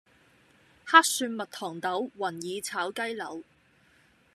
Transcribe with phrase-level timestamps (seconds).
[0.83, 3.43] 黑蒜蜜糖豆雲耳炒雞柳